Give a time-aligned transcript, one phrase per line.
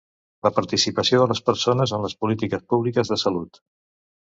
[0.45, 3.65] La participació de les persones en les polítiques públiques de salut.